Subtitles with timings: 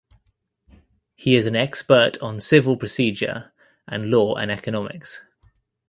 [1.13, 3.51] He is an expert on civil procedure
[3.87, 5.21] and law and economics.